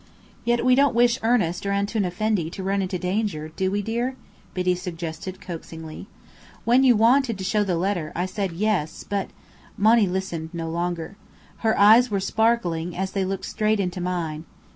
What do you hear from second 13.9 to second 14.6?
mine.